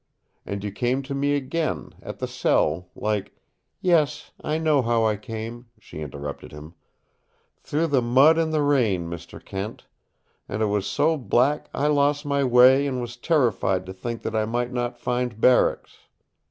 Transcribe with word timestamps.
And 0.47 0.63
you 0.63 0.71
came 0.71 1.03
to 1.03 1.13
me 1.13 1.35
again, 1.35 1.93
at 2.01 2.17
the 2.17 2.27
cell, 2.27 2.89
like" 2.95 3.35
"Yes, 3.81 4.31
I 4.43 4.57
know 4.57 4.81
how 4.81 5.05
I 5.05 5.15
came," 5.15 5.67
she 5.79 6.01
interrupted 6.01 6.51
him. 6.51 6.73
"Through 7.61 7.85
the 7.85 8.01
mud 8.01 8.39
and 8.39 8.51
the 8.51 8.63
rain, 8.63 9.07
Mr. 9.07 9.37
Kent. 9.45 9.85
And 10.49 10.63
it 10.63 10.73
was 10.73 10.87
so 10.87 11.17
black 11.17 11.69
I 11.71 11.85
lost 11.85 12.25
my 12.25 12.43
way 12.43 12.87
and 12.87 12.99
was 12.99 13.15
terrified 13.15 13.85
to 13.85 13.93
think 13.93 14.23
that 14.23 14.35
I 14.35 14.45
might 14.45 14.73
not 14.73 14.97
find 14.99 15.39
barracks. 15.39 15.97